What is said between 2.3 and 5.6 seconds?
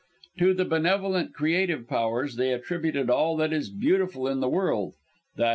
they attributed all that is beautiful in the world (_i.